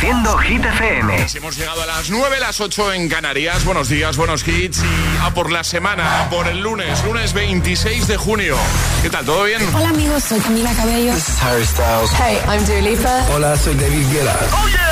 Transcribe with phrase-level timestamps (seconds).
[0.00, 1.26] Reproduciendo Hit FM.
[1.34, 3.66] Hemos llegado a las 9, las 8 en Canarias.
[3.66, 4.78] Buenos días, buenos hits.
[4.78, 8.56] Y a por la semana, a por el lunes, lunes 26 de junio.
[9.02, 9.26] ¿Qué tal?
[9.26, 9.60] ¿Todo bien?
[9.74, 11.12] Hola amigos, soy Camila Cabello.
[11.12, 12.10] This is Harry Styles.
[12.12, 13.26] Hey, I'm Dua Lipa.
[13.34, 14.38] Hola, soy David Guetta.
[14.52, 14.88] ¡Oh, yeah!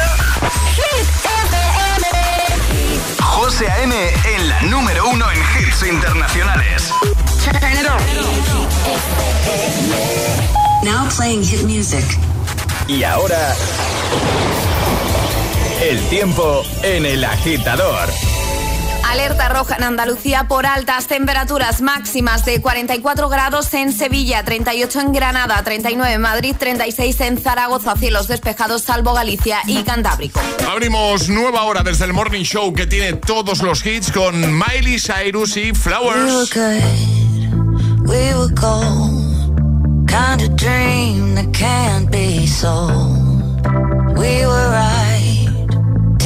[0.76, 2.06] Hit FM.
[3.22, 3.94] José A.M.
[4.36, 6.92] en la número uno en hits internacionales.
[7.44, 7.98] Turn it on.
[10.84, 12.04] Now playing hit music.
[12.88, 13.56] Y ahora...
[15.80, 18.08] El tiempo en el agitador.
[19.08, 25.12] Alerta roja en Andalucía por altas temperaturas máximas de 44 grados en Sevilla, 38 en
[25.12, 30.40] Granada, 39 en Madrid, 36 en Zaragoza, cielos despejados salvo Galicia y Cantábrico.
[30.68, 35.56] Abrimos nueva hora desde el Morning Show que tiene todos los hits con Miley Cyrus
[35.56, 36.50] y Flowers.
[44.18, 44.44] We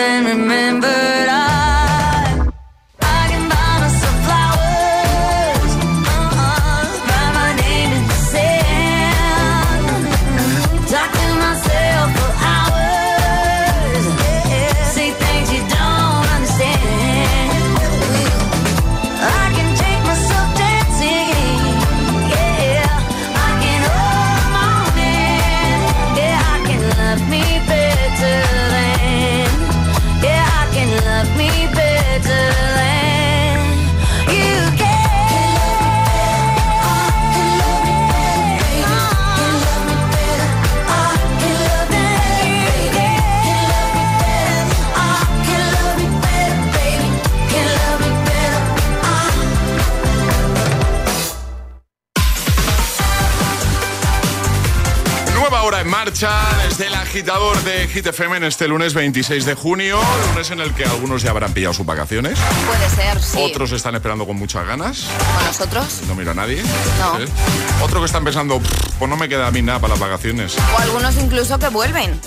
[0.00, 1.19] then remember
[56.20, 59.98] desde el agitador de Hit FM en este lunes 26 de junio.
[60.32, 62.38] Lunes en el que algunos ya habrán pillado sus vacaciones.
[62.66, 63.38] Puede ser, sí.
[63.40, 65.06] Otros están esperando con muchas ganas.
[65.34, 66.02] ¿Con nosotros?
[66.08, 66.62] No miro a nadie.
[66.98, 67.84] No.
[67.84, 70.56] Otro que están pensando, "Pff, pues no me queda a mí nada para las vacaciones.
[70.76, 72.20] O algunos incluso que vuelven.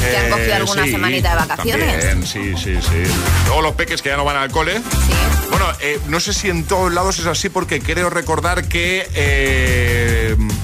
[0.00, 2.04] Que han cogido Eh, alguna sí, semanita de vacaciones.
[2.06, 3.12] también, sí, sí, sí.
[3.46, 4.76] Luego los peques que ya no van al cole.
[4.78, 5.12] Sí.
[5.50, 10.09] Bueno, eh, no sé si en todos lados es así porque creo recordar que eh,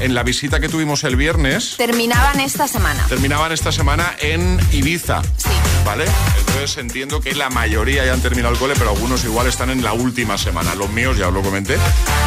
[0.01, 3.05] en la visita que tuvimos el viernes Terminaban esta semana.
[3.09, 5.23] terminaban esta semana en Ibiza.
[5.37, 5.49] Sí.
[5.85, 6.05] ¿Vale?
[6.41, 9.85] Entonces entiendo que la mayoría ya han terminado el cole, pero algunos igual están en
[9.85, 10.75] la última semana.
[10.75, 11.77] Los míos, ya os lo comenté,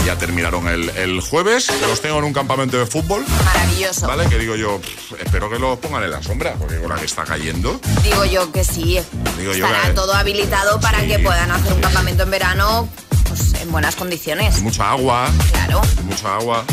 [0.06, 1.68] ya terminaron el, el jueves.
[1.88, 3.26] Los tengo en un campamento de fútbol.
[3.46, 4.08] Maravilloso.
[4.08, 4.28] ¿Vale?
[4.30, 4.80] Que digo yo,
[5.20, 7.82] espero que los pongan en la sombra, porque con la que está cayendo.
[8.04, 8.98] Digo yo que sí.
[9.38, 12.88] Digo yo Estará que- todo habilitado para Sí, que puedan hacer un campamento en verano
[13.28, 14.56] pues, en buenas condiciones.
[14.56, 15.82] Hay mucha agua, Claro.
[16.04, 16.64] mucha agua.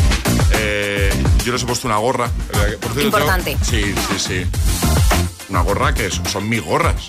[0.53, 1.11] Eh,
[1.45, 2.25] yo les he puesto una gorra.
[2.27, 3.51] Eh, por cierto, Importante.
[3.55, 4.45] tengo- sí, sí, sí.
[5.49, 7.07] Una gorra que son mis gorras.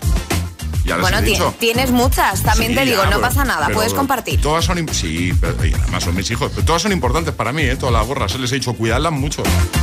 [0.84, 1.54] Ya les Bueno, he ti- dicho.
[1.58, 4.40] tienes muchas, también Sí, te digo, ya, no pero- pasa nada, pero puedes compartir.
[4.40, 4.88] Todas son.
[4.94, 6.50] Sí, pero además son mis hijos.
[6.54, 7.76] Pero todas son importantes para mí, ¿eh?
[7.76, 8.32] Todas las gorras.
[8.32, 9.42] Se les he dicho, cuidadlas mucho.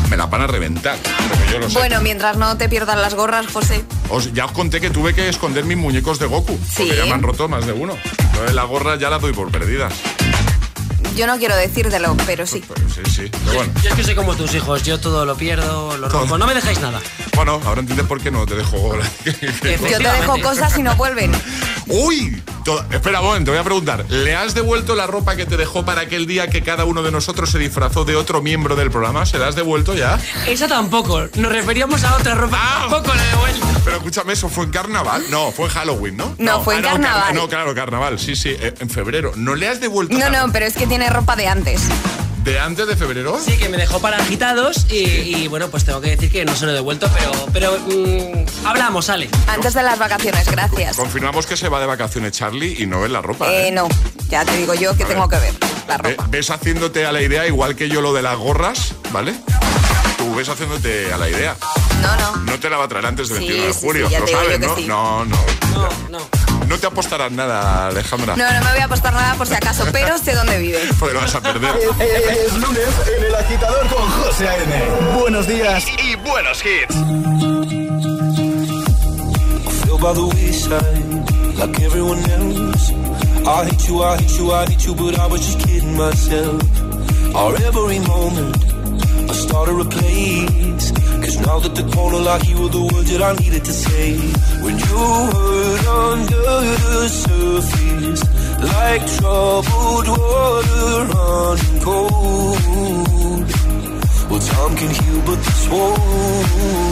[0.10, 0.98] Me las van a reventar.
[1.30, 1.78] Porque yo lo sé.
[1.78, 3.84] Bueno, mientras no te pierdas las gorras, José.
[4.10, 6.58] Os- ya os conté que tuve que esconder mis muñecos de Goku.
[6.68, 6.78] Sí.
[6.88, 7.96] Porque ya me han roto más de uno.
[8.32, 9.94] Entonces las gorras ya las doy por perdidas.
[11.16, 12.64] Yo no quiero decírtelo, pero sí.
[12.68, 13.30] Pero sí, sí.
[13.32, 13.74] Pero bueno.
[13.82, 16.54] Yo es que soy como tus hijos, yo todo lo pierdo, lo rompo, no me
[16.54, 17.02] dejáis nada.
[17.36, 18.96] Bueno, ahora entiendes por qué no te dejo.
[19.90, 21.32] Yo te dejo cosas y no vuelven.
[21.88, 22.42] ¡Uy!
[22.92, 24.06] Espera un momento, voy a preguntar.
[24.10, 27.12] ¿Le has devuelto la ropa que te dejó para aquel día que cada uno de
[27.12, 29.26] nosotros se disfrazó de otro miembro del programa?
[29.28, 30.20] ¿Se la has devuelto ya?
[30.48, 32.88] Esa tampoco, nos referíamos a otra ropa, Ah.
[32.90, 33.68] tampoco la he devuelto.
[33.84, 35.24] Pero escúchame, eso fue en carnaval.
[35.30, 36.36] No, fue en Halloween, ¿no?
[36.40, 37.36] No, fue en car- carnaval.
[37.36, 39.32] no, claro, carnaval, sí, sí, eh, en febrero.
[39.36, 41.82] ¿No le has devuelto No, la- no, pero es que tiene ropa de antes.
[42.46, 43.38] De antes de febrero?
[43.44, 46.56] Sí, que me dejó para agitados y, y, bueno, pues tengo que decir que no
[46.56, 49.30] se lo he devuelto, pero, pero mm, hablamos, Ale.
[49.48, 50.96] Antes de las vacaciones, gracias.
[50.96, 53.52] Confirmamos que se va de vacaciones Charlie y no ves la ropa.
[53.52, 53.72] Eh, ¿eh?
[53.72, 53.88] no,
[54.30, 55.54] ya te digo yo que tengo que ver
[55.88, 56.28] la ropa.
[56.30, 59.34] ves haciéndote a la idea igual que yo lo de las gorras, ¿vale?
[60.18, 61.56] Tú ves haciéndote a la idea.
[62.02, 62.36] No, no.
[62.44, 64.20] No te la va a traer antes del Sí, 21 de sí, julio, sí, ya
[64.20, 65.26] lo te digo sabes, yo que ¿no?
[65.26, 65.38] No, no.
[65.72, 65.90] No,
[66.20, 66.45] no.
[66.68, 68.36] No te apostarás nada, Alejandra.
[68.36, 70.80] No, no me voy a apostar nada por si acaso, pero sé dónde vive.
[71.00, 71.76] Porque lo vas a perder.
[72.00, 74.84] Es lunes en el agitador con José A.M.
[75.20, 76.96] Buenos días y buenos hits.
[79.96, 82.92] feel by the wayside like everyone else.
[83.48, 86.62] I hate you, I hate you, I hate you, but I was just kidding myself.
[87.36, 88.58] Our every moment,
[89.30, 90.92] I started a place.
[91.24, 94.18] Cause now that the corner like you were the words that I needed to say.
[94.64, 94.98] When you
[95.34, 96.44] hurt under
[96.84, 98.22] the surface,
[98.74, 103.44] like troubled water running cold.
[104.30, 106.86] Well, time can heal, but this won't.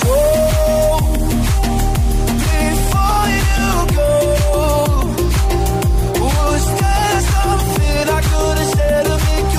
[0.00, 0.14] So
[2.44, 4.10] before you go,
[6.22, 9.04] was there something I could have said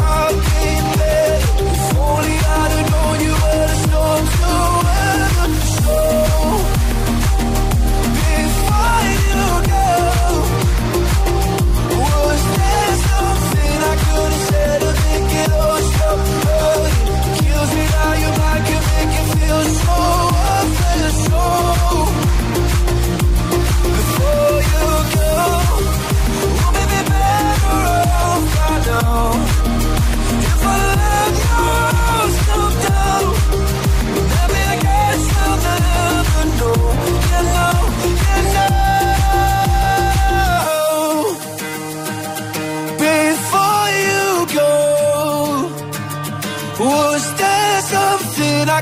[0.00, 0.53] out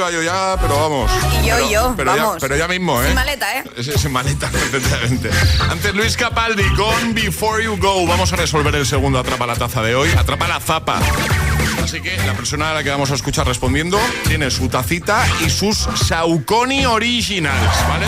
[0.00, 1.10] iba yo ya, pero vamos.
[1.42, 2.34] Y yo, pero, yo, pero vamos.
[2.34, 3.06] Ya, pero ya mismo, ¿eh?
[3.06, 3.64] Sin maleta, ¿eh?
[3.98, 5.30] Sin maleta, efectivamente.
[5.68, 8.06] Antes Luis Capaldi con Before You Go.
[8.06, 10.10] Vamos a resolver el segundo Atrapa la Taza de hoy.
[10.16, 11.00] Atrapa la Zapa.
[11.84, 15.50] Así que la persona a la que vamos a escuchar respondiendo tiene su tacita y
[15.50, 18.06] sus Saucony Originals, ¿vale?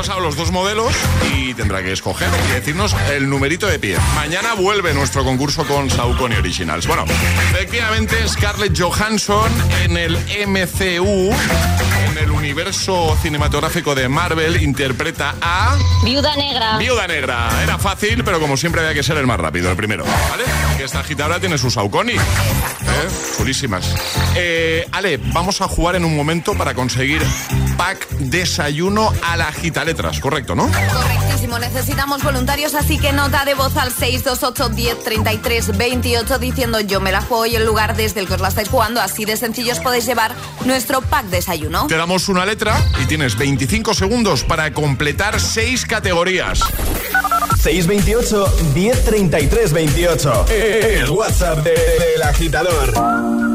[0.00, 0.94] Pasado los dos modelos
[1.30, 3.98] y tendrá que escoger y decirnos el numerito de pie.
[4.14, 6.86] Mañana vuelve nuestro concurso con Saucony Originals.
[6.86, 7.04] Bueno,
[7.50, 9.52] efectivamente Scarlett Johansson
[9.84, 10.16] en el
[10.46, 11.34] MCU,
[12.08, 15.76] en el universo cinematográfico de Marvel, interpreta a...
[16.02, 16.78] Viuda Negra.
[16.78, 17.50] Viuda Negra.
[17.62, 20.06] Era fácil, pero como siempre había que ser el más rápido, el primero.
[20.30, 20.44] ¿Vale?
[20.78, 22.12] Que esta agitadora tiene su Saucony.
[22.12, 23.08] ¿Eh?
[23.36, 23.94] Chulísimas.
[24.34, 27.22] Eh, Ale, vamos a jugar en un momento para conseguir
[27.80, 30.64] pack desayuno a la gita letras, correcto, ¿no?
[30.70, 37.00] Correctísimo, necesitamos voluntarios, así que nota de voz al 628 10 33 28 diciendo yo
[37.00, 39.34] me la juego y el lugar desde el que os la estáis jugando, así de
[39.38, 40.34] sencillo os podéis llevar
[40.66, 41.86] nuestro pack desayuno.
[41.86, 46.60] Te damos una letra y tienes 25 segundos para completar 6 categorías.
[47.62, 50.46] 628 1033 28.
[50.50, 51.74] El WhatsApp del
[52.18, 53.49] de, agitador.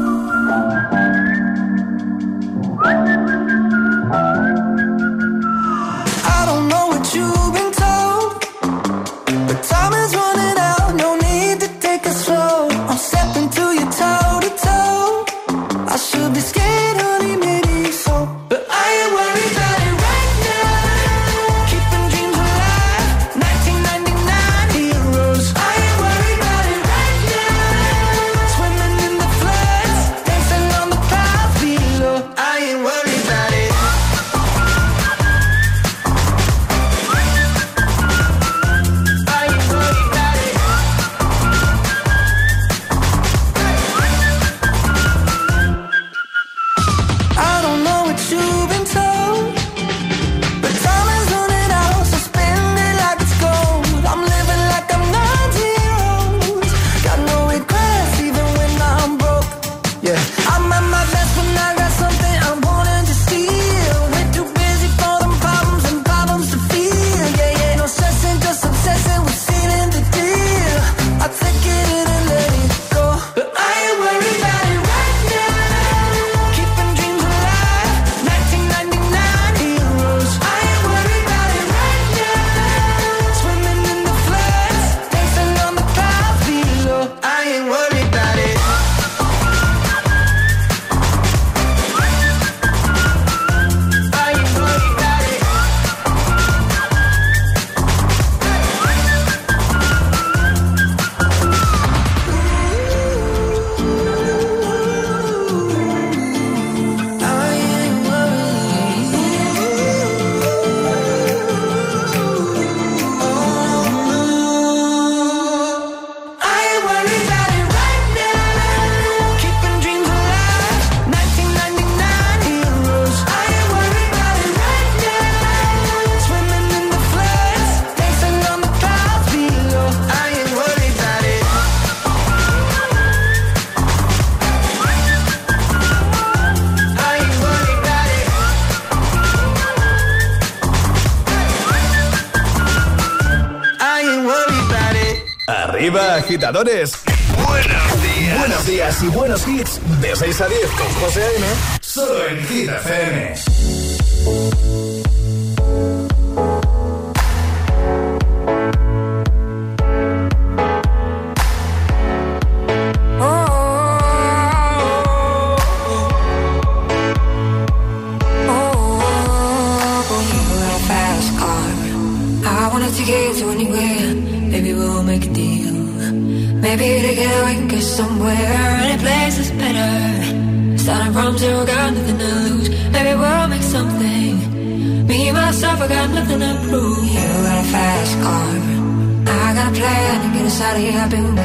[146.46, 146.95] Agitadores.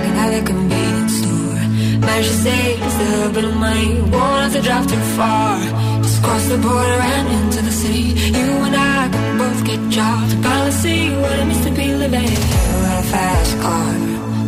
[0.02, 1.62] Working at the convenience store.
[2.06, 4.02] Managed to save just a little bit of money.
[4.02, 5.60] Won't have to drive too far.
[6.02, 8.08] Just cross the border and into the city.
[8.38, 10.34] You and I can both get jobs.
[10.34, 12.32] Finally see what it means to be living.
[12.32, 13.94] You got a fast car.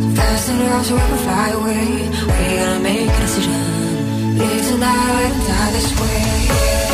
[0.02, 1.86] So fast enough so we can fly away.
[2.30, 4.38] We gotta make a decision.
[4.38, 6.93] Live tonight die this way.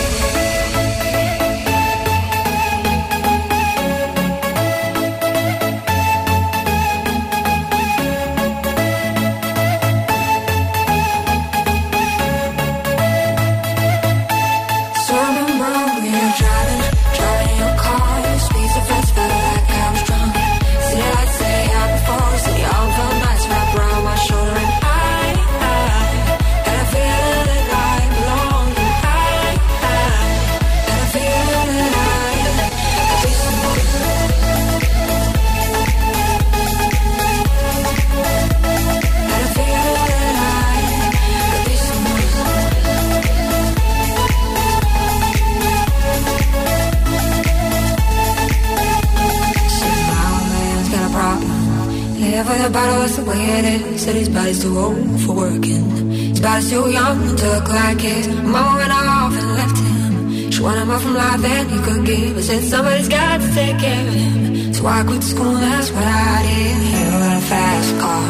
[54.61, 56.11] Said too old for working.
[56.11, 58.27] His body's too young to look like his.
[58.29, 60.51] Mom went off and left him.
[60.51, 62.37] She wanted more from life than he could give.
[62.37, 64.75] I said somebody's got to take care of him.
[64.75, 66.77] So I quit school, that's what I did.
[66.93, 68.29] You got a fast car.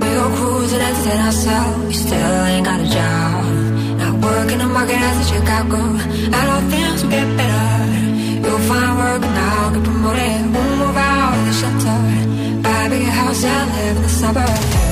[0.00, 1.86] We go cruising, entertain ourselves.
[1.86, 3.44] You still ain't got a job.
[3.98, 5.80] Not working the market as a Chicago.
[6.36, 8.46] I know things will get better.
[8.46, 10.40] You'll find work now, get promoted.
[10.54, 12.00] We'll move out of the shelter.
[12.62, 14.87] Buy a bigger house and live in the suburbs.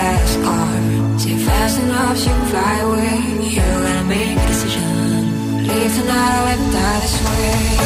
[0.00, 1.18] Fast car.
[1.18, 3.16] Say fast enough you can fly away.
[3.44, 4.88] You gotta make a decision.
[5.68, 7.79] Leave tonight let die this way.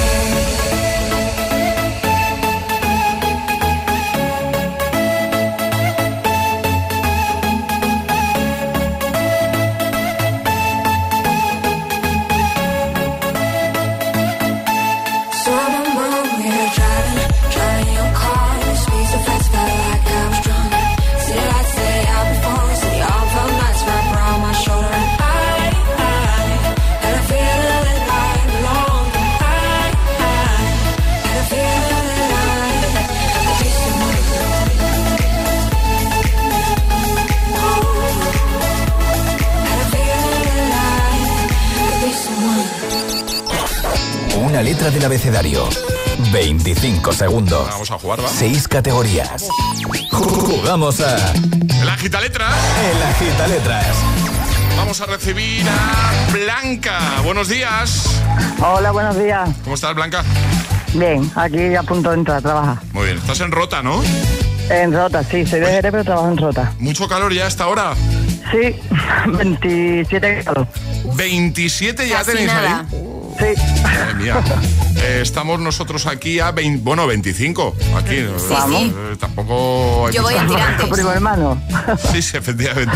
[45.05, 45.69] Abecedario.
[46.33, 47.69] 25 segundos.
[47.71, 48.29] Vamos a jugar, ¿va?
[48.29, 49.49] 6 categorías.
[50.11, 51.17] Jugamos a
[51.83, 52.49] El agita letra.
[52.91, 53.87] El Agita Letras.
[54.77, 56.99] Vamos a recibir a Blanca.
[57.25, 58.21] Buenos días.
[58.61, 59.49] Hola, buenos días.
[59.65, 60.25] ¿Cómo estás, Blanca?
[60.95, 62.79] Bien, aquí a punto de entrar a trabajar.
[62.93, 63.19] Muy bien.
[63.19, 64.03] Estás en Rota, ¿no?
[64.71, 66.73] En Rota, sí, soy de Jerez, pero trabajo en Rota.
[66.79, 67.95] Mucho calor ya a esta hora.
[68.51, 68.75] Sí,
[69.27, 70.69] 27 grados.
[71.17, 72.87] 27 ya Casi tenéis nada.
[72.91, 72.94] ahí.
[73.39, 73.83] Sí.
[73.83, 74.43] Madre mía.
[74.97, 77.75] Eh, estamos nosotros aquí a 20, bueno, 25.
[77.97, 78.15] Aquí.
[78.17, 78.83] eh, Vamos.
[78.85, 80.89] eh, tampoco hay Yo voy en tirantes.
[80.89, 81.61] Primo hermano.
[82.13, 82.93] Sí, sí, efectivamente.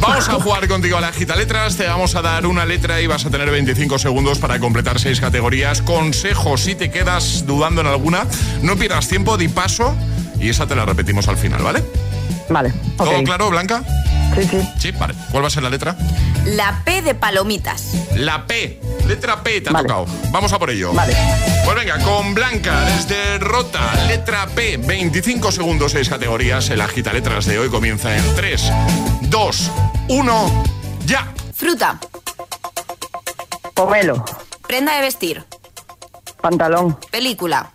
[0.00, 1.76] Vamos a jugar contigo a la gita letras.
[1.76, 5.20] Te vamos a dar una letra y vas a tener 25 segundos para completar seis
[5.20, 5.82] categorías.
[5.82, 8.24] Consejo, si te quedas dudando en alguna,
[8.62, 9.94] no pierdas tiempo, di paso
[10.40, 11.82] y esa te la repetimos al final, ¿vale?
[12.48, 12.72] Vale.
[12.96, 13.82] ¿Todo claro, Blanca?
[14.36, 14.68] Sí, sí.
[14.78, 15.14] Sí, vale.
[15.30, 15.96] ¿Cuál va a ser la letra?
[16.46, 17.92] La P de palomitas.
[18.16, 18.80] La P.
[19.06, 19.88] Letra P te ha Vale.
[19.88, 20.06] tocado.
[20.30, 20.92] Vamos a por ello.
[20.92, 21.14] Vale.
[21.64, 26.70] Pues venga, con Blanca desde Rota, letra P, 25 segundos, 6 categorías.
[26.70, 28.72] El agita letras de hoy comienza en 3,
[29.22, 29.70] 2,
[30.08, 30.64] 1,
[31.06, 31.32] ya.
[31.54, 31.98] Fruta.
[33.74, 34.24] Pomelo.
[34.66, 35.44] Prenda de vestir.
[36.40, 36.98] Pantalón.
[37.10, 37.70] Película.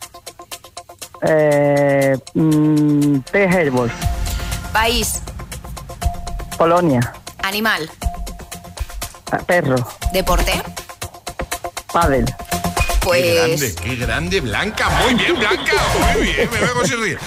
[1.22, 3.20] Eh, mm.
[4.74, 5.22] País.
[6.58, 7.14] Polonia.
[7.44, 7.90] Animal.
[9.32, 9.76] eh, Perro.
[10.12, 10.62] Deporte.
[11.92, 12.26] Pádel.
[13.02, 13.22] pues...
[13.24, 14.90] Qué grande, qué grande, Blanca.
[15.02, 15.72] Muy bien, Blanca.
[16.14, 17.18] Muy bien, me veo.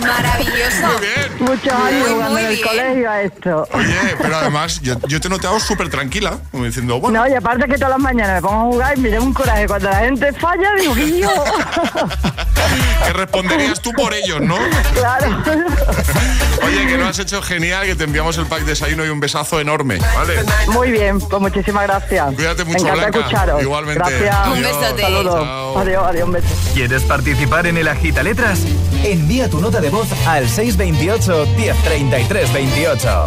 [0.00, 0.86] Maravilloso.
[0.86, 1.32] Muy bien.
[1.40, 2.68] Muchos años Muy, jugando muy en el bien.
[2.68, 3.68] colegio a esto.
[3.72, 7.34] Oye, pero además, yo, yo te he notado súper tranquila, como diciendo, bueno, No, y
[7.34, 9.66] aparte que todas las mañanas me pongo a jugar y me da un coraje.
[9.66, 11.30] Cuando la gente falla, digo, ¿qué yo?
[13.06, 14.56] que responderías tú por ellos, ¿no?
[14.94, 15.42] claro.
[16.64, 19.20] Oye, que lo has hecho genial, que te enviamos el pack de desayuno y un
[19.20, 20.34] besazo enorme, ¿vale?
[20.68, 22.34] Muy bien, pues muchísimas gracias.
[22.34, 23.18] Cuídate mucho, Me Blanca.
[23.18, 23.62] escucharos.
[23.62, 23.98] Igualmente.
[23.98, 24.46] Gracias.
[24.48, 25.02] Un besote.
[25.02, 25.34] Saludos.
[25.44, 25.78] Chao.
[25.78, 26.46] Adiós, adiós, un beso.
[26.74, 28.60] ¿Quieres participar en el Agita Letras?
[29.04, 33.26] Envía tu nota de voz al 628 1033 28.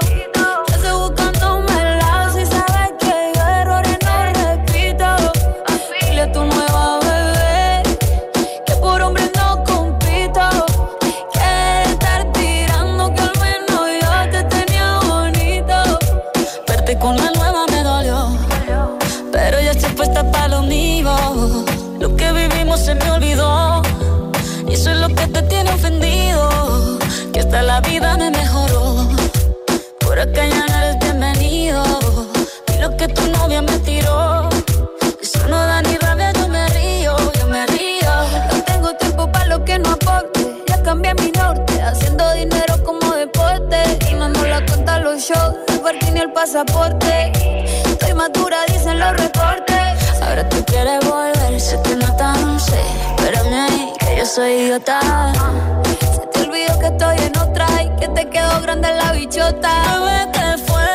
[46.41, 47.31] Pasaporte.
[47.85, 50.21] Estoy madura, dicen los reportes.
[50.23, 52.81] Ahora tú quieres volver, sé que no tan sé.
[53.15, 54.99] Espérame ahí, que yo soy idiota.
[56.15, 59.73] Se te olvidó que estoy en otra y que te quedó grande la bichota.
[60.33, 60.91] ¿qué fue?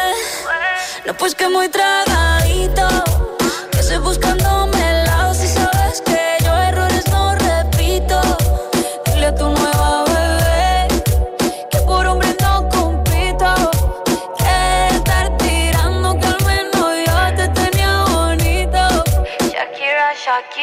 [1.07, 2.89] No, pues que muy tragadito.
[3.71, 4.46] Que estoy buscándome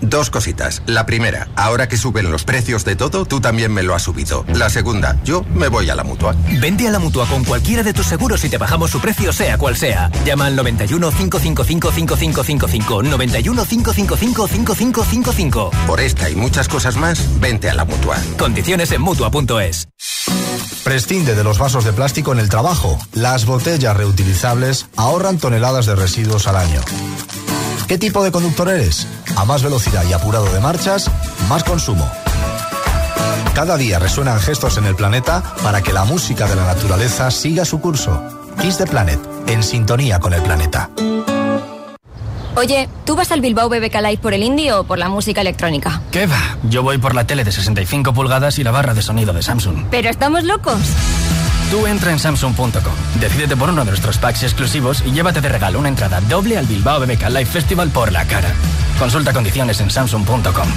[0.00, 0.82] Dos cositas.
[0.86, 4.44] La primera, ahora que suben los precios de todo, tú también me lo has subido.
[4.54, 6.34] La segunda, yo me voy a la mutua.
[6.60, 9.58] Vente a la mutua con cualquiera de tus seguros y te bajamos su precio, sea
[9.58, 10.10] cual sea.
[10.24, 13.02] Llama al 91 555 5555.
[13.02, 15.70] 91 555 5555.
[15.86, 18.16] Por esta y muchas cosas más, vente a la mutua.
[18.38, 19.88] Condiciones en mutua.es.
[20.84, 22.98] Prescinde de los vasos de plástico en el trabajo.
[23.14, 26.80] Las botellas reutilizables ahorran toneladas de residuos al año.
[27.88, 29.06] ¿Qué tipo de conductor eres?
[29.36, 31.10] A más velocidad y apurado de marchas,
[31.48, 32.10] más consumo.
[33.54, 37.64] Cada día resuenan gestos en el planeta para que la música de la naturaleza siga
[37.64, 38.22] su curso.
[38.60, 40.90] Kiss the Planet, en sintonía con el planeta.
[42.56, 46.00] Oye, ¿tú vas al Bilbao BBK Live por el indie o por la música electrónica?
[46.10, 46.56] ¿Qué va?
[46.62, 49.86] Yo voy por la tele de 65 pulgadas y la barra de sonido de Samsung.
[49.90, 50.78] ¿Pero estamos locos?
[51.74, 55.80] Tú entra en Samsung.com, decídete por uno de nuestros packs exclusivos y llévate de regalo
[55.80, 58.54] una entrada doble al Bilbao BBK Live Festival por la cara.
[58.96, 60.68] Consulta condiciones en Samsung.com.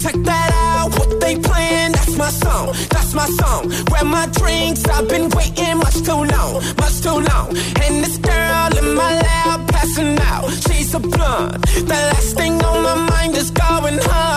[0.00, 3.72] Check that out, what they playing, that's my song, that's my song.
[3.86, 7.56] Grab my drinks, I've been waiting much too long, much too long.
[7.80, 11.62] And this girl in my lap passing out, she's a blunt.
[11.62, 14.33] The last thing on my mind is going home.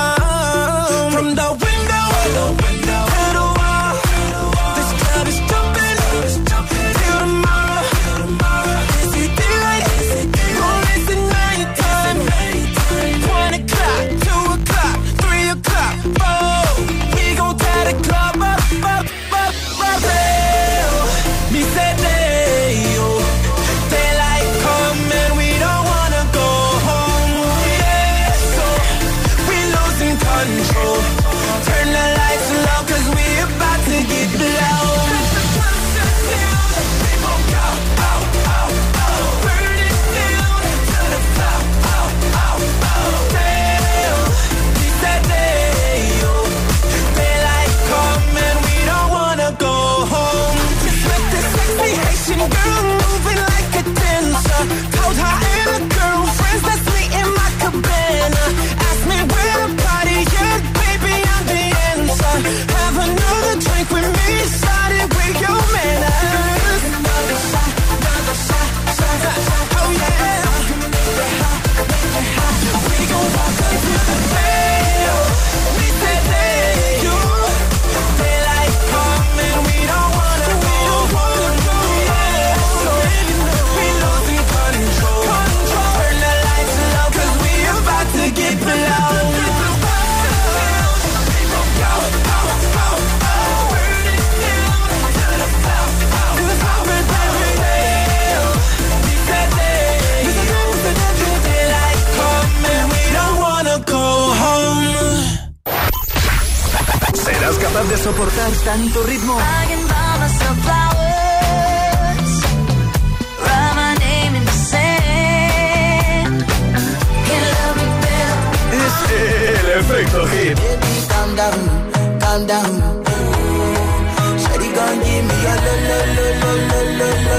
[125.87, 126.51] Lo, lo, lo,
[126.97, 127.37] lo, lo,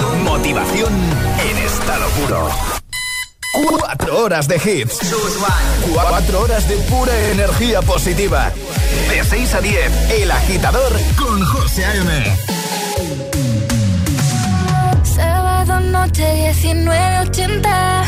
[0.00, 0.16] lo.
[0.24, 0.92] Motivación
[1.50, 2.48] en estado puro.
[3.68, 4.98] Cuatro horas de hits.
[5.92, 8.52] Cuatro horas de pura energía positiva.
[9.08, 12.10] De 6 a 10, El Agitador con José A.M.
[15.02, 18.02] Sábado noche 19.80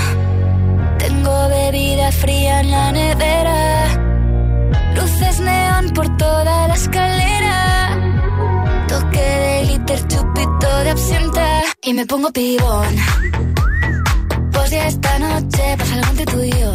[0.98, 3.86] Tengo bebida fría en la nevera.
[4.94, 7.98] Luces neón por toda la escalera.
[8.88, 11.62] Toque de glitter, chupito de absenta.
[11.82, 12.96] Y me pongo pibón.
[14.52, 16.74] Pues ya esta noche pasa algo entre tú y yo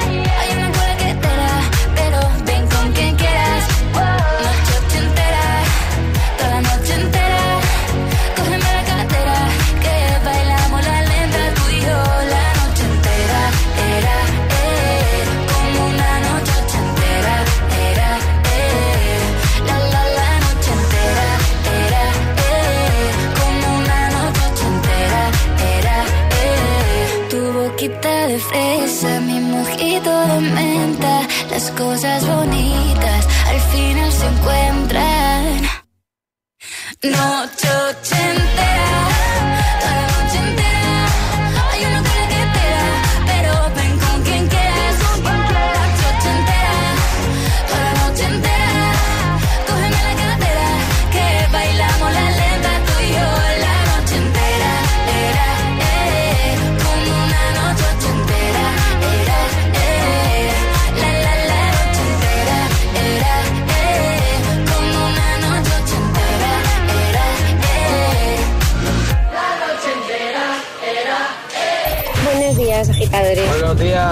[37.03, 37.40] Noche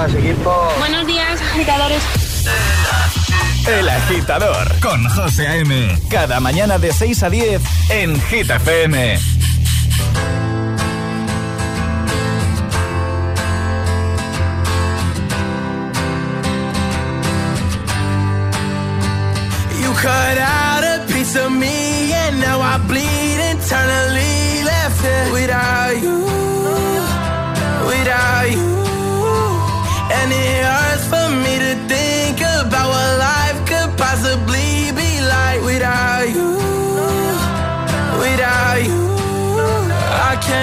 [0.07, 0.73] días, equipo.
[0.79, 2.01] Buenos días, agitadores.
[3.67, 5.97] El agitador con José A.M.
[6.09, 9.19] Cada mañana de 6 a 10 en Hit FM.
[19.81, 24.63] You cut out a piece of me, and now I bleed internally.
[24.63, 26.28] Left it without you,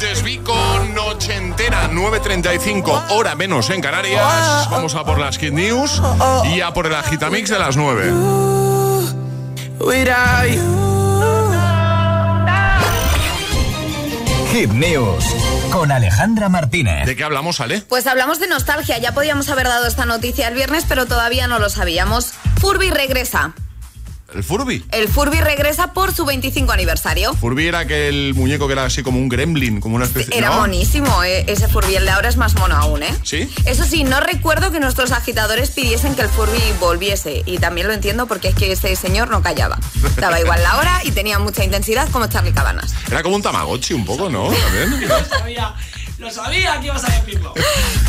[0.00, 4.68] You, antes vi con Noche Entera, 9.35, hora menos en Canarias.
[4.70, 6.00] Vamos a por las Kid News
[6.44, 8.12] y a por el Agitamix de las 9.
[9.80, 10.90] Without you.
[14.52, 15.24] Hit News
[15.70, 17.06] con Alejandra Martínez.
[17.06, 17.82] ¿De qué hablamos, Ale?
[17.82, 18.98] Pues hablamos de nostalgia.
[18.98, 22.32] Ya podíamos haber dado esta noticia el viernes, pero todavía no lo sabíamos.
[22.60, 23.54] Furby regresa.
[24.34, 24.84] ¿El Furby?
[24.92, 27.34] El Furby regresa por su 25 aniversario.
[27.34, 30.56] Furby era aquel muñeco que era así como un gremlin, como una especie Era ¿no?
[30.58, 31.96] monísimo eh, ese Furby.
[31.96, 33.14] El de ahora es más mono aún, ¿eh?
[33.22, 33.50] ¿Sí?
[33.64, 37.42] Eso sí, no recuerdo que nuestros agitadores pidiesen que el Furby volviese.
[37.46, 39.78] Y también lo entiendo porque es que ese señor no callaba.
[40.16, 42.94] Daba igual la hora y tenía mucha intensidad como Charlie Cabanas.
[43.08, 44.48] Era como un Tamagotchi un poco, ¿no?
[44.50, 45.10] También.
[46.20, 47.54] Lo sabía que ibas a decirlo.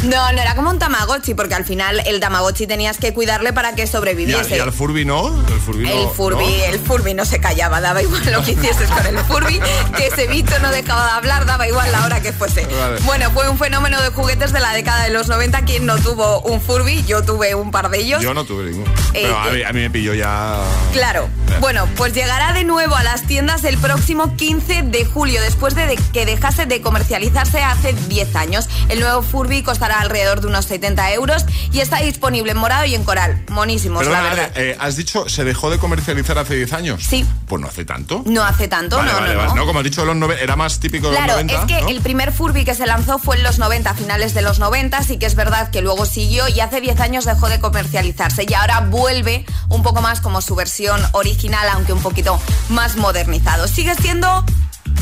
[0.04, 3.74] No, no era como un Tamagotchi, porque al final el Tamagotchi tenías que cuidarle para
[3.74, 4.54] que ¿Y, sobreviviese.
[4.56, 5.28] al, y al Furby no?
[5.48, 5.94] El Furby no.
[6.02, 6.64] El Furby, ¿no?
[6.66, 9.62] el Furby no se callaba, daba igual lo que hicieses con el Furby,
[9.96, 12.66] que ese bicho no dejaba de hablar, daba igual la hora que fuese.
[12.66, 13.00] Vale.
[13.04, 15.62] Bueno, fue un fenómeno de juguetes de la década de los 90.
[15.66, 18.22] Quien no tuvo un Furby, yo tuve un par de ellos.
[18.22, 18.92] Yo no tuve ninguno.
[19.14, 19.52] Eh, Pero a eh.
[19.54, 20.58] mí, a mí me pilló ya.
[20.92, 21.30] Claro.
[21.62, 25.86] Bueno, pues llegará de nuevo a las tiendas el próximo 15 de julio, después de
[25.86, 28.70] de- que dejase de comercializarse hace 10 años.
[28.90, 32.96] El nuevo Furby costará alrededor de unos 70 euros y está disponible en morado y
[32.96, 33.44] en coral.
[33.50, 34.52] Monísimos, la Perdona, verdad.
[34.56, 37.04] eh, has dicho, ¿se dejó de comercializar hace 10 años?
[37.04, 37.26] Sí.
[37.48, 38.24] Pues no hace tanto.
[38.26, 39.50] No hace tanto, Vale, no, vale, no, vale.
[39.50, 39.56] no.
[39.56, 41.62] No, como has dicho, los nove- era más típico de Claro, los 90.
[41.62, 41.90] es que ¿no?
[41.90, 45.04] el primer Furby que se lanzó fue en los 90, a finales de los 90,
[45.04, 48.54] sí que es verdad que luego siguió y hace 10 años dejó de comercializarse y
[48.54, 52.40] ahora vuelve un poco más como su versión original, aunque un poquito
[52.70, 53.68] más modernizado.
[53.68, 54.44] Sigue siendo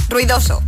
[0.09, 0.61] ruidoso.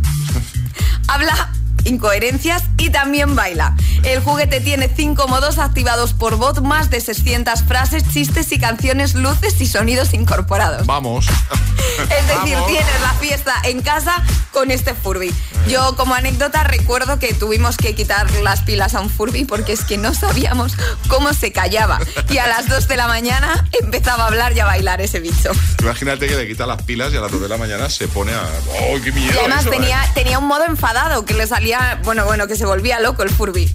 [1.08, 1.52] Habla
[1.84, 3.74] incoherencias y también baila.
[4.02, 9.14] El juguete tiene cinco modos activados por voz, más de 600 frases, chistes y canciones,
[9.14, 10.86] luces y sonidos incorporados.
[10.86, 11.26] Vamos.
[11.28, 12.66] Es decir, Vamos.
[12.68, 14.22] tienes la fiesta en casa
[14.52, 15.32] con este Furby.
[15.68, 19.84] Yo como anécdota recuerdo que tuvimos que quitar las pilas a un Furby porque es
[19.84, 20.74] que no sabíamos
[21.08, 21.98] cómo se callaba.
[22.28, 25.52] Y a las 2 de la mañana empezaba a hablar y a bailar ese bicho.
[25.80, 28.32] Imagínate que le quita las pilas y a las 2 de la mañana se pone
[28.32, 28.42] a.
[28.42, 29.32] ¡Oh, qué miedo!
[29.34, 30.08] Y además eso, tenía, eh!
[30.14, 33.74] tenía un modo enfadado que le salía, bueno, bueno, que se volvía loco el Furby.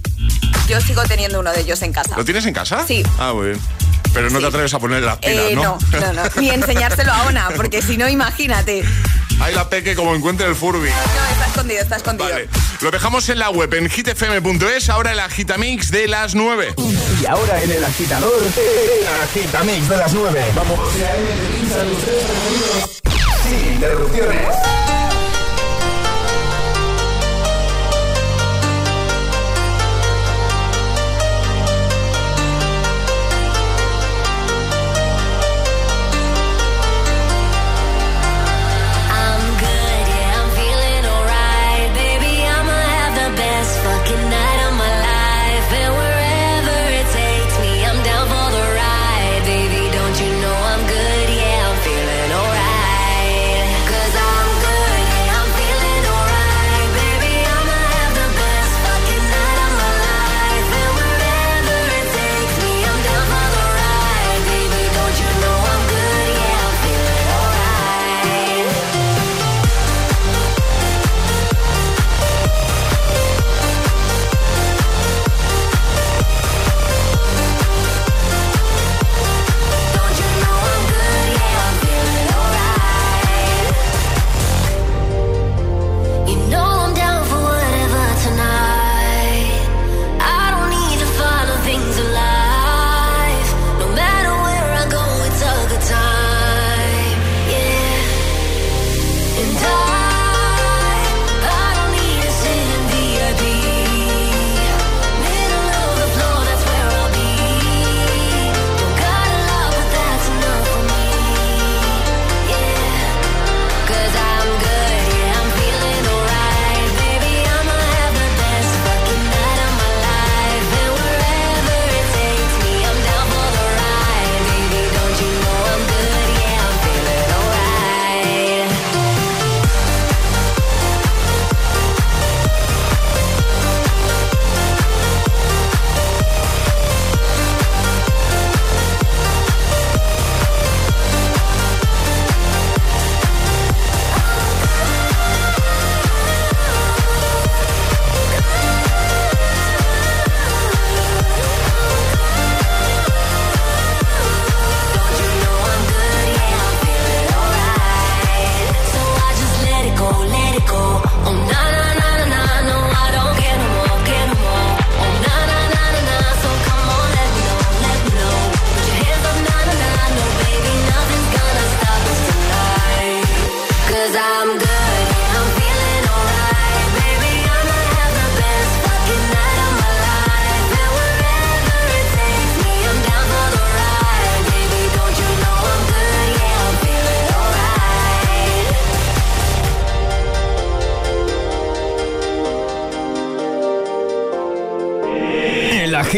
[0.68, 2.16] Yo sigo teniendo uno de ellos en casa.
[2.16, 2.84] ¿Lo tienes en casa?
[2.86, 3.02] Sí.
[3.18, 3.60] Ah, muy bien.
[4.12, 5.62] Pero no te atreves a ponerle las pilas, Eh, ¿no?
[5.92, 6.22] no, no, no.
[6.40, 8.84] Ni enseñárselo a Ona, porque si no, imagínate.
[9.40, 10.88] Ahí la peque como encuentre el Furby.
[10.88, 12.30] No, está escondido, está escondido.
[12.30, 12.48] Vale.
[12.80, 16.74] Lo dejamos en la web en hitfm.es, ahora el agitamix de las 9.
[17.22, 20.44] Y ahora en el agitador, el agitamix de las 9.
[20.54, 20.78] Vamos.
[23.42, 24.87] Sin interrupciones.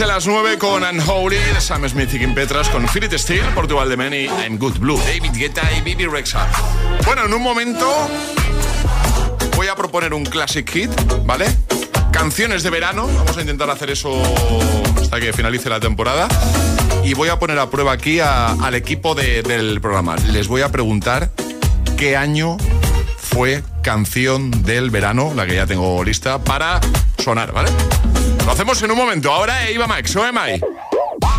[0.00, 3.88] Agitamix de las 9 con Unholy, Sam Smith y Kim Petras, con Philip Steel, Portugal
[3.88, 6.46] de Men y I'm Good Blue, David Guetta y Bibi Rexa.
[7.04, 7.86] Bueno, en un momento
[9.56, 10.90] voy a proponer un classic hit,
[11.24, 11.46] ¿vale?
[12.12, 14.10] Canciones de verano, vamos a intentar hacer eso
[15.00, 16.28] hasta que finalice la temporada.
[17.04, 20.16] Y voy a poner a prueba aquí a- al equipo de- del programa.
[20.32, 21.30] Les voy a preguntar
[21.96, 22.56] qué año
[23.18, 26.80] fue canción del verano, la que ya tengo lista, para
[27.22, 27.70] sonar, ¿vale?
[28.44, 29.32] Lo hacemos en un momento.
[29.32, 30.60] Ahora Eva Max, o am I?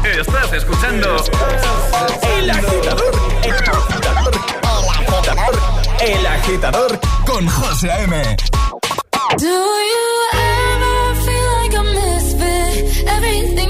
[0.08, 1.16] Estás escuchando
[2.38, 3.12] El Agitador.
[3.43, 4.32] El Agitador.
[4.64, 5.60] El Agitador.
[5.99, 8.36] El Agitador con José A.M.
[9.38, 13.08] Do you ever feel like a misfit?
[13.08, 13.61] Everything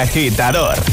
[0.00, 0.89] agitador.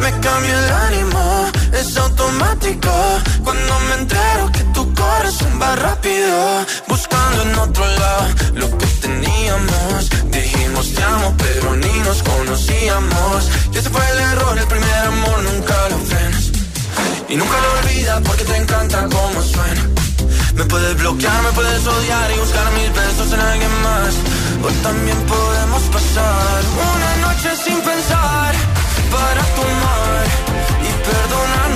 [0.00, 2.90] Me cambia el ánimo, es automático.
[3.42, 5.39] Cuando me entero que tu corazón
[21.10, 24.14] Bloquearme puedes odiar y buscar mis besos en alguien más.
[24.62, 26.62] Hoy también podemos pasar
[26.94, 28.54] una noche sin pensar
[29.10, 30.24] para tomar
[30.86, 31.69] y perdonar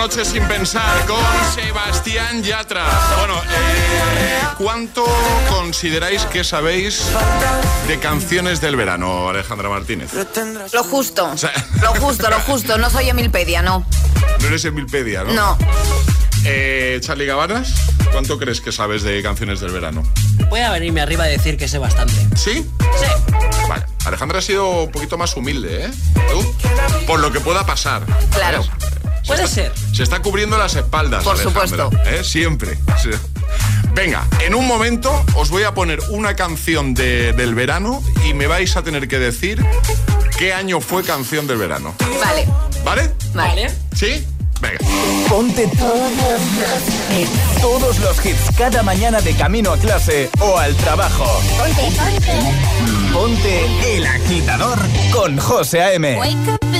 [0.00, 1.22] noche sin pensar con
[1.54, 2.86] Sebastián Yatra.
[3.18, 5.04] Bueno, eh, ¿cuánto
[5.50, 7.04] consideráis que sabéis
[7.86, 10.10] de canciones del verano, Alejandra Martínez?
[10.72, 11.26] Lo justo.
[11.26, 11.52] O sea...
[11.82, 12.78] Lo justo, lo justo.
[12.78, 13.84] No soy Emilpedia, no.
[14.40, 15.34] No eres Emilpedia, ¿no?
[15.34, 15.58] No.
[16.46, 17.74] Eh, Charlie Gabanas,
[18.10, 20.02] ¿cuánto crees que sabes de canciones del verano?
[20.48, 22.14] Voy a venirme arriba a decir que sé bastante.
[22.36, 22.66] ¿Sí?
[22.98, 23.34] Sí.
[23.68, 23.84] Vale.
[24.06, 25.90] Alejandra ha sido un poquito más humilde, ¿eh?
[27.06, 28.06] Por lo que pueda pasar.
[28.32, 28.64] Claro.
[29.30, 29.72] Puede ser.
[29.94, 31.22] Se está cubriendo las espaldas.
[31.22, 31.90] Por Alejandra, supuesto.
[32.04, 32.24] ¿eh?
[32.24, 32.76] Siempre.
[33.94, 38.48] Venga, en un momento os voy a poner una canción de, del verano y me
[38.48, 39.64] vais a tener que decir
[40.36, 41.94] qué año fue canción del verano.
[42.20, 42.48] Vale.
[42.84, 43.14] ¿Vale?
[43.32, 43.70] Vale.
[43.94, 44.26] ¿Sí?
[44.60, 44.78] Venga.
[45.28, 45.70] Ponte
[47.60, 51.40] todos los hits cada mañana de camino a clase o al trabajo.
[51.56, 53.12] Ponte, ponte.
[53.12, 54.78] Ponte el agitador
[55.12, 56.18] con José A.M.
[56.18, 56.79] Wake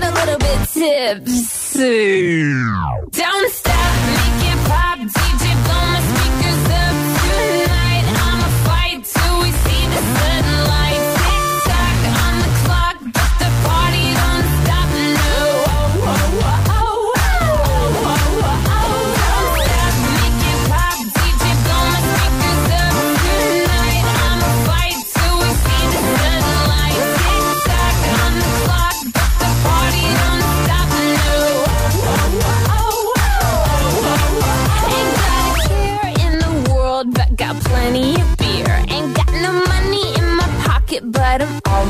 [0.25, 2.43] little bit tipsy.
[3.11, 4.99] Don't stop, make it pop.
[4.99, 5.50] DJ,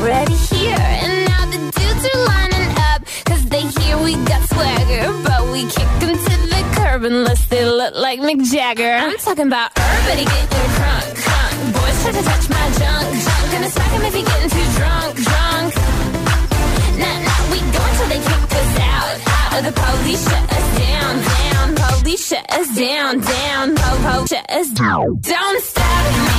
[0.02, 0.74] already here.
[0.78, 5.02] And now the dudes are lining up, cause they hear we got swagger.
[5.22, 8.92] But we kick them to the curb unless they look like Mick Jagger.
[8.92, 11.54] I'm talking about everybody getting crunk, crunk.
[11.74, 13.52] Boys try to touch my junk, junk.
[13.52, 15.70] Gonna smack him if he getting too drunk, drunk.
[16.98, 19.12] Nah, nah, we go until they kick us out.
[19.38, 21.66] Out of the police, shut us down, down.
[21.78, 23.76] Police, shut us down, down.
[23.76, 25.06] Po, po, shut us down.
[25.20, 26.31] Don't stop,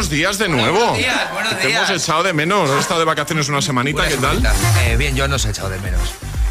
[0.00, 0.78] buenos días de nuevo.
[0.78, 1.90] buenos días, buenos Te días.
[1.90, 2.70] hemos echado de menos.
[2.70, 4.42] He estado de vacaciones una semanita, ¿qué tal?
[4.86, 6.00] Eh, bien, yo no os he echado de menos.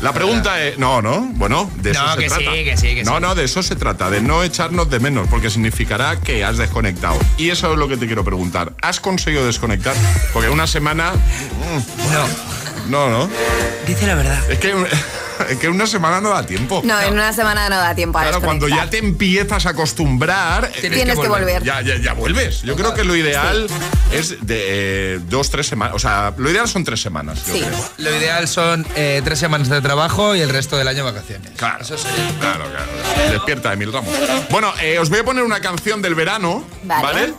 [0.01, 2.51] La pregunta es, no, no, bueno, de eso No, se que sí, trata.
[2.53, 3.21] que sí, que no, sí.
[3.21, 7.17] no, de eso se trata, de no echarnos de menos, porque significará que has desconectado.
[7.37, 8.73] Y eso es lo que te quiero preguntar.
[8.83, 9.95] ¿Has conseguido desconectar?
[10.31, 11.13] Porque una semana...
[11.13, 12.27] mm, No.
[12.87, 13.29] No, no.
[13.87, 14.39] Dice la verdad.
[14.51, 14.75] Es que,
[15.49, 16.81] es que una semana no da tiempo.
[16.83, 20.69] No, en una semana no da tiempo a Claro, cuando ya te empiezas a acostumbrar,
[20.71, 21.43] Tienes Tienes que que volver.
[21.59, 21.63] volver.
[21.63, 22.61] Ya, ya, ya vuelves.
[22.61, 23.67] Yo creo que lo ideal
[24.11, 25.95] es de eh, dos, tres semanas.
[25.95, 27.45] O sea, lo ideal son tres semanas.
[27.45, 27.89] yo creo.
[27.97, 31.51] Lo ideal son eh, tres semanas de trabajo y el resto del año vacaciones.
[31.57, 31.83] Claro,
[32.39, 33.31] claro, claro.
[33.31, 34.13] Despierta, Emil Ramos.
[34.49, 37.03] Bueno, eh, os voy a poner una canción del verano, Vale.
[37.03, 37.33] ¿vale?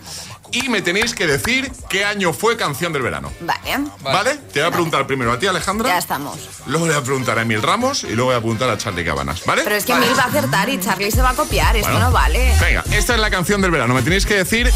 [0.52, 3.32] Y me tenéis que decir qué año fue canción del verano.
[3.40, 3.60] Vale,
[4.02, 4.36] ¿Vale?
[4.52, 5.88] Te voy a preguntar primero a ti, Alejandra.
[5.88, 6.38] ya estamos.
[6.66, 9.04] Luego le voy a preguntar a Emil Ramos y luego voy a preguntar a Charlie
[9.04, 9.62] Cabanas, ¿vale?
[9.62, 11.76] Pero es que Emil va a acertar y Charlie se va a copiar.
[11.76, 12.52] Esto no vale.
[12.60, 13.94] Venga, esta es la canción del verano.
[13.94, 14.70] Me tenéis que decir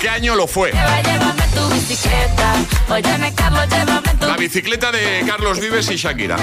[0.00, 0.72] qué año lo fue.
[0.72, 2.54] Llévame tu bicicleta,
[2.88, 6.36] óyeme Carlos, llévame tu La bicicleta de Carlos Vives y Shakira.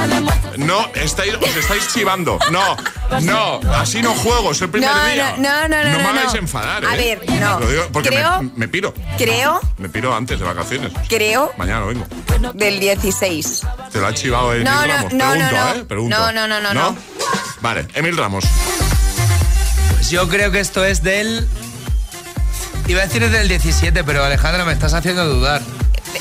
[0.57, 2.37] No, estáis, os estáis chivando.
[2.51, 2.77] No,
[3.21, 5.35] no, así no juego, es el primer No, día.
[5.37, 6.39] no, no, no, no, me no, hagáis no.
[6.39, 7.15] enfadar, A ¿eh?
[7.25, 7.59] ver, no.
[7.59, 8.93] Lo digo porque Creo- me, me piro.
[9.17, 9.61] Creo.
[9.77, 10.91] Me piro antes de vacaciones.
[11.07, 11.53] Creo.
[11.57, 12.05] Mañana vengo.
[12.53, 13.61] Del 16.
[13.89, 15.13] Te lo ha chivado Emil no, no, Ramos.
[15.13, 15.75] No, Pregunto, no, no.
[15.75, 15.85] ¿eh?
[15.85, 16.17] Pregunto.
[16.17, 16.97] No, no, no, no, no.
[17.61, 18.43] Vale, Emil Ramos.
[19.93, 21.47] Pues yo creo que esto es del.
[22.87, 25.61] Iba a decir es del 17, pero Alejandra, me estás haciendo dudar.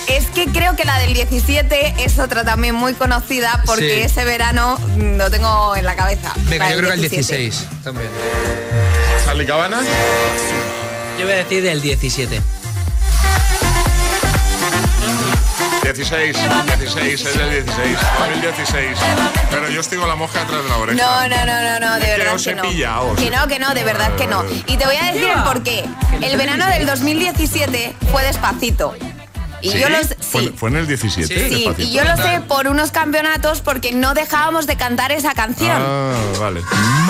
[0.06, 4.78] Es que creo que la del 17 es otra también muy conocida porque ese verano
[4.96, 6.32] mm, lo tengo en la cabeza.
[6.48, 8.10] Venga, yo creo que el 16 también.
[9.24, 9.80] ¿Sale Cabana?
[11.18, 12.40] Yo voy a decir el 17.
[15.82, 16.36] 16,
[16.78, 18.98] 16, es el 16, 2016.
[19.50, 20.96] Pero yo estoy con la mosca detrás de la oreja.
[20.96, 22.36] No, no, no, no, no de verdad.
[22.36, 22.62] Que, que no.
[22.62, 24.44] Pillado, que no, que no, de verdad que no.
[24.66, 25.86] Y te voy a decir el por qué.
[26.22, 28.94] El verano del 2017 fue despacito.
[29.60, 29.78] Y ¿Sí?
[29.80, 30.14] yo los, sí.
[30.20, 31.48] fue, fue, en el 17.
[31.48, 35.76] Sí, y yo lo sé por unos campeonatos porque no dejábamos de cantar esa canción.
[35.80, 36.62] Ah, vale.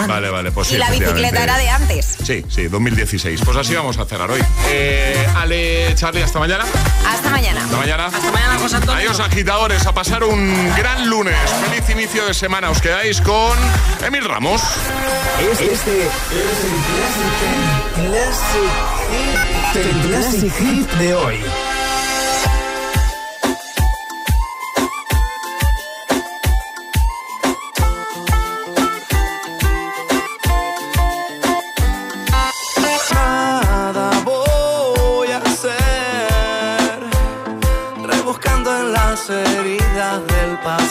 [0.07, 0.53] Vale, vale.
[0.53, 2.17] Pues y la bicicleta era de antes.
[2.25, 3.41] Sí, sí, 2016.
[3.45, 4.43] Pues así vamos a cerrar hoy.
[4.69, 6.65] Eh, Ale, Charlie, hasta mañana.
[7.07, 7.65] Hasta mañana.
[7.65, 8.07] Hasta mañana.
[8.07, 9.01] Hasta mañana, José Antonio.
[9.01, 9.87] Adiós, agitadores.
[9.87, 11.37] A pasar un gran lunes.
[11.69, 12.71] Feliz inicio de semana.
[12.71, 13.57] Os quedáis con
[14.05, 14.63] Emil Ramos.
[15.41, 16.09] Este, este es
[16.65, 16.79] el
[17.99, 18.73] Classic,
[19.73, 21.68] classic, el classic Hit de hoy.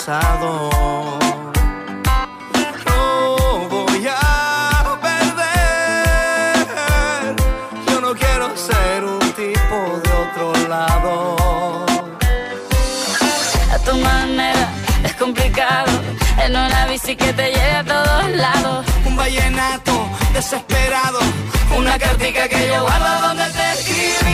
[0.08, 0.70] No
[3.70, 6.56] voy a perder.
[7.90, 11.36] Yo no quiero ser un tipo de otro lado.
[13.70, 14.70] A tu manera
[15.04, 15.92] es complicado.
[16.42, 18.86] En una bici que te lleve a todos lados.
[19.04, 21.20] Un vallenato desesperado.
[21.78, 24.27] Una cartica que yo guardo donde te escribo